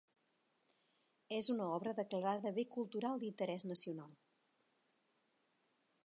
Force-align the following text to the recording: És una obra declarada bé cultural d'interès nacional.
És 1.39 1.49
una 1.55 1.67
obra 1.73 1.91
declarada 1.99 2.51
bé 2.55 2.65
cultural 2.77 3.21
d'interès 3.25 3.65
nacional. 3.73 4.15